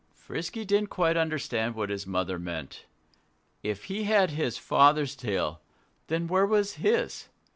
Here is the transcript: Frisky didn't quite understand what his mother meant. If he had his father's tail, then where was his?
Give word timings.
Frisky 0.15 0.65
didn't 0.65 0.89
quite 0.89 1.15
understand 1.15 1.75
what 1.75 1.91
his 1.91 2.07
mother 2.07 2.39
meant. 2.39 2.85
If 3.61 3.83
he 3.83 4.05
had 4.05 4.31
his 4.31 4.57
father's 4.57 5.15
tail, 5.15 5.61
then 6.07 6.25
where 6.25 6.47
was 6.47 6.77
his? 6.77 7.27